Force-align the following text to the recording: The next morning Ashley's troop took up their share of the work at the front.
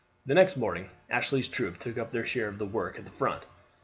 The 0.25 0.33
next 0.33 0.57
morning 0.57 0.89
Ashley's 1.11 1.47
troop 1.47 1.77
took 1.77 1.99
up 1.99 2.09
their 2.09 2.25
share 2.25 2.47
of 2.47 2.57
the 2.57 2.65
work 2.65 2.97
at 2.97 3.05
the 3.05 3.11
front. 3.11 3.45